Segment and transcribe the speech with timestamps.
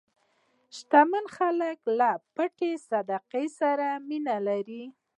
[0.77, 4.83] شتمن خلک له پټې صدقې سره مینه لري.